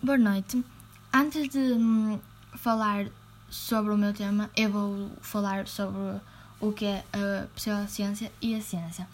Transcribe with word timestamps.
Boa 0.00 0.16
noite. 0.16 0.64
Antes 1.12 1.48
de 1.48 1.58
hum, 1.58 2.20
falar 2.54 3.06
sobre 3.50 3.92
o 3.92 3.98
meu 3.98 4.14
tema, 4.14 4.48
eu 4.56 4.70
vou 4.70 5.10
falar 5.20 5.66
sobre 5.66 6.20
o 6.60 6.70
que 6.70 6.84
é 6.84 7.04
a 7.12 7.48
pseudociência 7.48 8.30
e 8.40 8.54
a 8.54 8.60
ciência. 8.60 9.08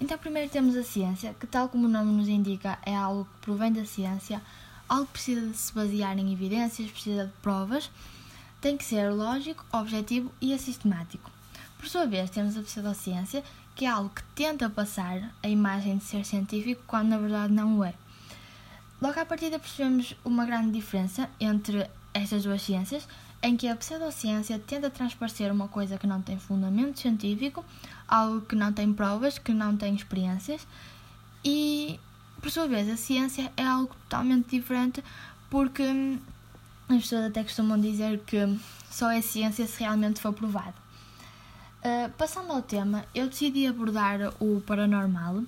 Então, 0.00 0.16
primeiro 0.16 0.48
temos 0.50 0.74
a 0.74 0.82
ciência, 0.82 1.36
que, 1.38 1.46
tal 1.46 1.68
como 1.68 1.84
o 1.84 1.88
nome 1.88 2.12
nos 2.12 2.28
indica, 2.28 2.78
é 2.86 2.96
algo 2.96 3.26
que 3.26 3.40
provém 3.42 3.74
da 3.74 3.84
ciência, 3.84 4.40
algo 4.88 5.04
que 5.04 5.12
precisa 5.12 5.46
de 5.46 5.54
se 5.54 5.74
basear 5.74 6.18
em 6.18 6.32
evidências, 6.32 6.90
precisa 6.90 7.26
de 7.26 7.32
provas, 7.42 7.90
tem 8.58 8.78
que 8.78 8.86
ser 8.86 9.10
lógico, 9.10 9.66
objetivo 9.70 10.32
e 10.40 10.58
sistemático. 10.58 11.30
Por 11.76 11.88
sua 11.88 12.06
vez, 12.06 12.30
temos 12.30 12.56
a 12.56 12.62
pseudociência, 12.62 13.44
que 13.74 13.84
é 13.84 13.88
algo 13.88 14.08
que 14.08 14.22
tenta 14.34 14.70
passar 14.70 15.30
a 15.42 15.48
imagem 15.48 15.98
de 15.98 16.04
ser 16.04 16.24
científico 16.24 16.82
quando 16.86 17.08
na 17.08 17.18
verdade 17.18 17.52
não 17.52 17.80
o 17.80 17.84
é. 17.84 17.92
Logo 19.02 19.18
à 19.18 19.24
partida 19.24 19.58
percebemos 19.58 20.14
uma 20.24 20.46
grande 20.46 20.70
diferença 20.70 21.28
entre 21.40 21.90
estas 22.14 22.44
duas 22.44 22.62
ciências, 22.62 23.08
em 23.42 23.56
que 23.56 23.66
a 23.66 23.74
pseudociência 23.74 24.60
tenta 24.60 24.88
transparecer 24.90 25.50
uma 25.50 25.66
coisa 25.66 25.98
que 25.98 26.06
não 26.06 26.22
tem 26.22 26.38
fundamento 26.38 27.00
científico, 27.00 27.64
algo 28.06 28.42
que 28.42 28.54
não 28.54 28.72
tem 28.72 28.92
provas, 28.92 29.38
que 29.38 29.52
não 29.52 29.76
tem 29.76 29.92
experiências, 29.96 30.64
e 31.44 31.98
por 32.40 32.48
sua 32.52 32.68
vez 32.68 32.88
a 32.88 32.96
ciência 32.96 33.52
é 33.56 33.64
algo 33.64 33.92
totalmente 34.08 34.50
diferente 34.50 35.02
porque 35.50 35.82
hum, 35.82 36.20
as 36.88 36.98
pessoas 36.98 37.24
até 37.24 37.42
costumam 37.42 37.80
dizer 37.80 38.20
que 38.20 38.56
só 38.88 39.10
é 39.10 39.20
ciência 39.20 39.66
se 39.66 39.80
realmente 39.80 40.20
for 40.20 40.32
provado. 40.32 40.80
Uh, 41.84 42.08
passando 42.16 42.52
ao 42.52 42.62
tema, 42.62 43.04
eu 43.12 43.26
decidi 43.26 43.66
abordar 43.66 44.32
o 44.38 44.60
paranormal, 44.64 45.42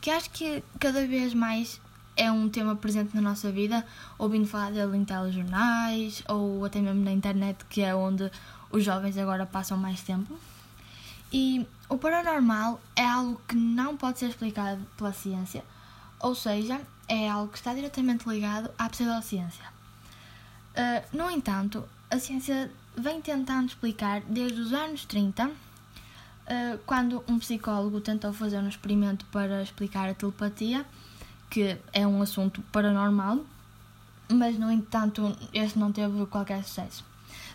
que 0.00 0.10
acho 0.10 0.30
que 0.30 0.62
cada 0.78 1.04
vez 1.08 1.34
mais 1.34 1.80
é 2.16 2.30
um 2.30 2.48
tema 2.48 2.76
presente 2.76 3.14
na 3.14 3.20
nossa 3.20 3.50
vida, 3.50 3.84
ouvindo 4.18 4.46
falar 4.46 4.72
dele 4.72 4.96
em 4.96 5.04
telejornais 5.04 6.22
ou 6.28 6.64
até 6.64 6.80
mesmo 6.80 7.02
na 7.02 7.12
internet, 7.12 7.64
que 7.66 7.82
é 7.82 7.94
onde 7.94 8.30
os 8.70 8.84
jovens 8.84 9.16
agora 9.16 9.46
passam 9.46 9.76
mais 9.76 10.02
tempo. 10.02 10.38
E 11.32 11.66
o 11.88 11.96
paranormal 11.96 12.80
é 12.96 13.04
algo 13.04 13.40
que 13.46 13.54
não 13.54 13.96
pode 13.96 14.18
ser 14.18 14.28
explicado 14.28 14.84
pela 14.96 15.12
ciência, 15.12 15.64
ou 16.18 16.34
seja, 16.34 16.80
é 17.08 17.28
algo 17.28 17.50
que 17.50 17.58
está 17.58 17.72
diretamente 17.72 18.28
ligado 18.28 18.70
à 18.78 18.88
pseudociência. 18.88 19.64
Uh, 20.70 21.16
no 21.16 21.30
entanto, 21.30 21.84
a 22.10 22.18
ciência 22.18 22.70
vem 22.96 23.20
tentando 23.20 23.68
explicar 23.68 24.20
desde 24.22 24.60
os 24.60 24.72
anos 24.72 25.04
30, 25.04 25.46
uh, 25.46 25.52
quando 26.84 27.24
um 27.28 27.38
psicólogo 27.38 28.00
tentou 28.00 28.32
fazer 28.32 28.58
um 28.58 28.68
experimento 28.68 29.24
para 29.26 29.62
explicar 29.62 30.08
a 30.08 30.14
telepatia 30.14 30.84
que 31.50 31.76
é 31.92 32.06
um 32.06 32.22
assunto 32.22 32.62
paranormal, 32.72 33.40
mas 34.30 34.56
no 34.56 34.70
entanto 34.70 35.36
este 35.52 35.78
não 35.78 35.90
teve 35.90 36.24
qualquer 36.26 36.62
sucesso. 36.64 37.04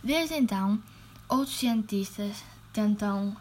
Desde 0.03 0.35
então, 0.35 0.77
outros 1.29 1.57
cientistas 1.57 2.43
tentam 2.73 3.35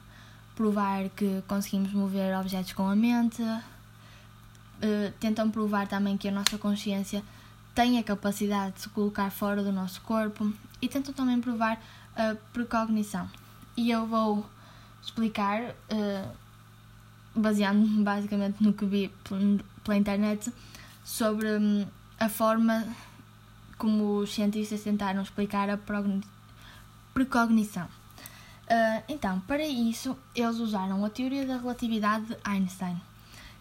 provar 0.54 1.08
que 1.10 1.42
conseguimos 1.48 1.92
mover 1.92 2.38
objetos 2.38 2.72
com 2.72 2.88
a 2.88 2.94
mente, 2.94 3.42
uh, 3.42 5.12
tentam 5.18 5.50
provar 5.50 5.88
também 5.88 6.16
que 6.16 6.28
a 6.28 6.32
nossa 6.32 6.56
consciência 6.56 7.22
tem 7.74 7.98
a 7.98 8.04
capacidade 8.04 8.76
de 8.76 8.82
se 8.82 8.88
colocar 8.90 9.30
fora 9.30 9.62
do 9.62 9.72
nosso 9.72 10.00
corpo 10.02 10.52
e 10.80 10.88
tentam 10.88 11.12
também 11.12 11.40
provar 11.40 11.82
a 12.16 12.36
precognição. 12.52 13.28
E 13.76 13.90
eu 13.90 14.06
vou 14.06 14.48
explicar, 15.02 15.60
uh, 15.90 16.30
baseando-me 17.34 18.04
basicamente 18.04 18.62
no 18.62 18.72
que 18.72 18.84
vi 18.86 19.10
pela 19.84 19.96
internet 19.96 20.52
sobre 21.04 21.46
hum, 21.56 21.86
a 22.18 22.28
forma 22.28 22.86
como 23.76 24.18
os 24.18 24.32
cientistas 24.32 24.82
tentaram 24.82 25.22
explicar 25.22 25.68
a 25.68 25.78
precognição. 27.12 27.84
Uh, 27.84 29.02
então, 29.08 29.40
para 29.40 29.66
isso, 29.66 30.16
eles 30.34 30.56
usaram 30.56 31.04
a 31.04 31.10
teoria 31.10 31.46
da 31.46 31.58
relatividade 31.58 32.24
de 32.24 32.36
Einstein, 32.42 32.98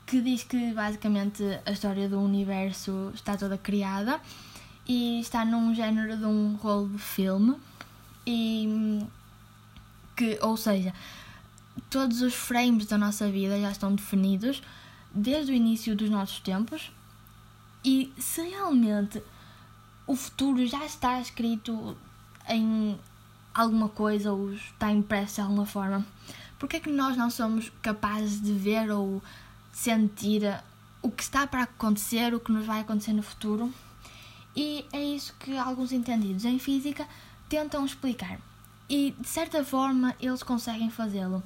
que 0.06 0.22
diz 0.22 0.44
que 0.44 0.74
basicamente 0.74 1.44
a 1.66 1.72
história 1.72 2.08
do 2.08 2.20
universo 2.22 3.12
está 3.14 3.36
toda 3.36 3.58
criada 3.58 4.22
e 4.88 5.20
está 5.20 5.44
num 5.44 5.76
género 5.76 6.18
de 6.18 6.26
um 6.26 6.56
rolo 6.56 6.88
de 6.90 7.00
filme 7.00 7.56
e 8.26 8.66
hum, 8.68 9.08
que, 10.16 10.40
ou 10.42 10.56
seja, 10.56 10.94
todos 11.90 12.22
os 12.22 12.34
frames 12.34 12.86
da 12.86 12.98
nossa 12.98 13.30
vida 13.30 13.60
já 13.60 13.72
estão 13.72 13.94
definidos 13.94 14.62
desde 15.14 15.52
o 15.52 15.56
início 15.56 15.96
dos 15.96 16.10
nossos 16.10 16.40
tempos 16.40 16.92
e 17.86 18.12
se 18.18 18.42
realmente 18.42 19.22
o 20.08 20.16
futuro 20.16 20.66
já 20.66 20.86
está 20.86 21.20
escrito 21.22 21.96
em 22.50 22.98
alguma 23.54 23.90
coisa 23.90 24.32
ou 24.32 24.54
está 24.54 24.92
impresso 24.92 25.36
de 25.36 25.42
alguma 25.42 25.66
forma, 25.66 26.06
por 26.58 26.74
é 26.74 26.80
que 26.80 26.90
nós 26.90 27.16
não 27.16 27.30
somos 27.30 27.72
capazes 27.82 28.42
de 28.42 28.54
ver 28.54 28.90
ou 28.90 29.22
sentir 29.72 30.44
o 31.02 31.12
que 31.12 31.24
está 31.24 31.46
para 31.46 31.64
acontecer, 31.64 32.34
o 32.34 32.40
que 32.40 32.52
nos 32.52 32.66
vai 32.66 32.82
acontecer 32.82 33.14
no 33.14 33.22
futuro? 33.22 33.72
E 34.56 34.86
é 34.94 35.04
isso 35.04 35.36
que 35.40 35.58
alguns 35.58 35.92
entendidos 35.92 36.46
em 36.46 36.58
física 36.58 37.08
tentam 37.50 37.86
explicar. 37.86 38.40
E 38.90 39.14
de 39.20 39.28
certa 39.28 39.64
forma 39.64 40.16
eles 40.20 40.42
conseguem 40.42 40.90
fazê-lo 40.90 41.44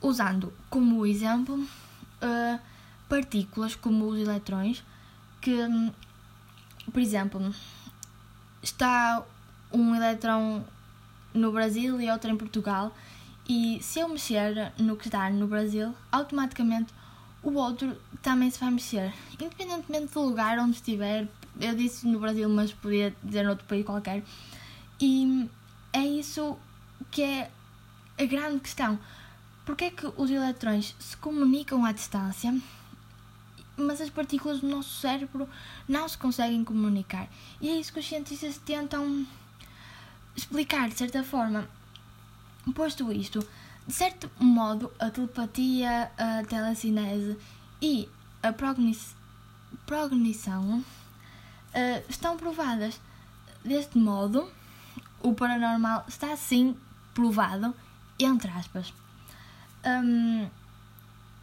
usando 0.00 0.52
como 0.70 1.06
exemplo 1.06 1.66
uh, 2.24 2.60
partículas 3.08 3.76
como 3.76 4.06
os 4.06 4.18
eletrões, 4.18 4.82
que, 5.40 5.52
hum, 5.52 5.92
por 6.92 7.00
exemplo, 7.00 7.54
está 8.62 9.22
um 9.72 9.94
eletrão 9.94 10.64
no 11.32 11.52
Brasil 11.52 12.00
e 12.00 12.10
outro 12.10 12.30
em 12.30 12.36
Portugal, 12.36 12.94
e 13.48 13.78
se 13.82 14.00
eu 14.00 14.08
mexer 14.08 14.72
no 14.78 14.96
que 14.96 15.08
está 15.08 15.28
no 15.28 15.46
Brasil, 15.46 15.94
automaticamente 16.10 16.92
o 17.42 17.52
outro 17.54 17.94
também 18.22 18.50
se 18.50 18.58
vai 18.58 18.70
mexer, 18.70 19.12
independentemente 19.34 20.14
do 20.14 20.20
lugar 20.22 20.58
onde 20.58 20.76
estiver. 20.76 21.28
Eu 21.60 21.74
disse 21.74 22.06
no 22.06 22.18
Brasil, 22.18 22.48
mas 22.48 22.72
podia 22.72 23.14
dizer 23.22 23.44
noutro 23.44 23.66
país 23.66 23.84
qualquer. 23.84 24.24
E 24.98 25.48
é 25.92 26.00
isso 26.00 26.56
que 27.10 27.22
é 27.22 27.50
a 28.18 28.24
grande 28.24 28.60
questão. 28.60 28.98
Porque 29.64 29.84
é 29.84 29.90
que 29.90 30.06
os 30.16 30.30
eletrões 30.30 30.94
se 30.98 31.16
comunicam 31.16 31.84
à 31.84 31.92
distância, 31.92 32.54
mas 33.76 34.00
as 34.00 34.10
partículas 34.10 34.60
do 34.60 34.68
nosso 34.68 35.00
cérebro 35.00 35.48
não 35.88 36.08
se 36.08 36.18
conseguem 36.18 36.62
comunicar? 36.64 37.28
E 37.60 37.70
é 37.70 37.80
isso 37.80 37.92
que 37.92 38.00
os 38.00 38.06
cientistas 38.06 38.58
tentam 38.58 39.26
explicar, 40.36 40.88
de 40.88 40.96
certa 40.96 41.24
forma. 41.24 41.68
Posto 42.74 43.12
isto, 43.12 43.46
de 43.86 43.92
certo 43.92 44.30
modo, 44.38 44.92
a 44.98 45.10
telepatia, 45.10 46.10
a 46.16 46.44
telecinese 46.44 47.36
e 47.80 48.08
a 48.42 48.52
prognição 49.86 50.78
uh, 50.78 50.84
estão 52.08 52.36
provadas. 52.36 53.00
Deste 53.64 53.96
modo, 53.96 54.50
o 55.22 55.34
paranormal 55.34 56.04
está 56.06 56.36
sim 56.36 56.76
provado, 57.14 57.74
entre 58.18 58.50
aspas. 58.50 58.92
Um, 59.84 60.48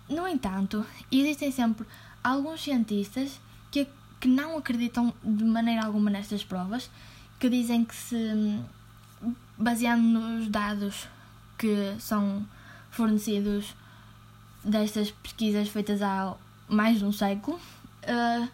no 0.10 0.28
entanto, 0.28 0.86
existem 1.12 1.52
sempre 1.52 1.86
alguns 2.24 2.62
cientistas 2.62 3.40
que, 3.72 3.88
que 4.20 4.28
não 4.28 4.58
acreditam 4.58 5.14
de 5.24 5.44
maneira 5.44 5.86
alguma 5.86 6.10
nestas 6.10 6.44
provas, 6.44 6.90
que 7.40 7.50
dizem 7.50 7.86
que 7.86 7.96
se 7.96 8.60
baseando 9.58 10.20
nos 10.20 10.48
dados 10.48 11.08
que 11.58 11.96
são 12.00 12.46
fornecidos 12.90 13.76
destas 14.64 15.12
pesquisas 15.12 15.70
feitas 15.70 16.02
há 16.02 16.36
mais 16.68 17.00
de 17.00 17.06
um 17.06 17.12
século, 17.12 17.58
uh, 17.58 18.50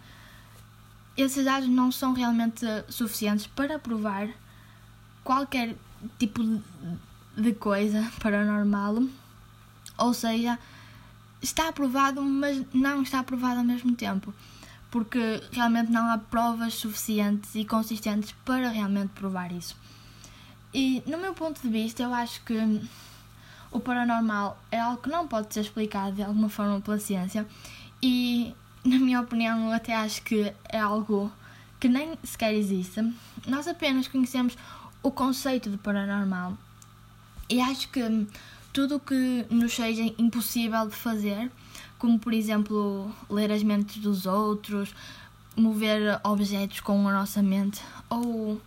esses 1.16 1.44
dados 1.46 1.68
não 1.68 1.92
são 1.92 2.14
realmente 2.14 2.66
suficientes 2.90 3.48
para 3.48 3.80
provar 3.80 4.30
qualquer 5.24 5.76
tipo 6.20 6.42
de 7.36 7.54
coisa 7.54 8.12
paranormal 8.22 9.04
ou 9.98 10.14
seja, 10.14 10.60
está 11.42 11.70
aprovado, 11.70 12.22
mas 12.22 12.64
não 12.74 13.02
está 13.02 13.20
aprovado 13.20 13.60
ao 13.60 13.66
mesmo 13.66 13.96
tempo, 13.96 14.34
porque 14.90 15.42
realmente 15.52 15.92
não 15.92 16.10
há 16.10 16.18
provas 16.18 16.74
suficientes 16.74 17.56
e 17.56 17.66
consistentes 17.66 18.34
para 18.46 18.70
realmente 18.70 19.10
provar 19.10 19.52
isso. 19.52 19.76
E 20.74 21.02
no 21.06 21.18
meu 21.18 21.34
ponto 21.34 21.62
de 21.62 21.70
vista, 21.70 22.04
eu 22.04 22.14
acho 22.14 22.44
que 22.44 22.82
o 23.72 23.80
paranormal 23.80 24.62
é 24.72 24.80
algo 24.80 25.02
que 25.02 25.10
não 25.10 25.28
pode 25.28 25.54
ser 25.54 25.62
explicado 25.62 26.16
de 26.16 26.24
alguma 26.24 26.50
forma 26.50 26.80
pela 26.82 27.00
ciência 27.00 27.48
e, 28.02 28.54
na 28.84 28.98
minha 28.98 29.22
opinião, 29.22 29.68
eu 29.68 29.72
até 29.72 29.96
acho 29.96 30.22
que 30.24 30.54
é 30.70 30.80
algo 30.80 31.32
que 31.80 31.88
nem 31.88 32.18
sequer 32.24 32.54
existe. 32.54 33.02
Nós 33.46 33.68
apenas 33.68 34.08
conhecemos 34.08 34.58
o 35.04 35.12
conceito 35.12 35.70
de 35.70 35.78
paranormal 35.78 36.58
e 37.50 37.62
acho 37.62 37.90
que 37.90 38.02
tudo 38.78 38.98
o 38.98 39.00
que 39.00 39.44
nos 39.50 39.74
seja 39.74 40.04
impossível 40.20 40.86
de 40.88 40.96
fazer, 40.96 41.52
como 41.98 42.20
por 42.20 42.32
exemplo 42.32 43.12
ler 43.28 43.52
as 43.52 43.64
mentes 43.64 43.98
dos 43.98 44.28
outros, 44.28 44.94
mover 45.56 46.22
objetos 46.24 46.80
com 46.82 47.08
a 47.08 47.12
nossa 47.12 47.42
mente 47.42 47.82
ou, 48.08 48.62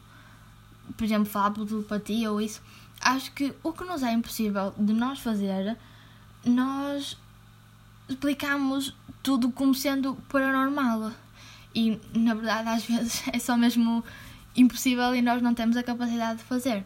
por 0.96 1.04
exemplo, 1.04 1.26
falar 1.26 1.52
por 1.52 1.64
telepatia 1.64 2.28
ou 2.28 2.40
isso. 2.40 2.60
Acho 3.00 3.30
que 3.30 3.54
o 3.62 3.72
que 3.72 3.84
nos 3.84 4.02
é 4.02 4.10
impossível 4.10 4.74
de 4.76 4.92
nós 4.92 5.20
fazer, 5.20 5.78
nós 6.44 7.16
explicamos 8.08 8.92
tudo 9.22 9.52
como 9.52 9.76
sendo 9.76 10.16
paranormal. 10.28 11.12
E 11.72 12.00
na 12.12 12.34
verdade, 12.34 12.68
às 12.68 12.82
vezes, 12.90 13.22
é 13.32 13.38
só 13.38 13.56
mesmo 13.56 14.02
impossível 14.56 15.14
e 15.14 15.22
nós 15.22 15.40
não 15.40 15.54
temos 15.54 15.76
a 15.76 15.84
capacidade 15.84 16.38
de 16.38 16.44
fazer. 16.46 16.84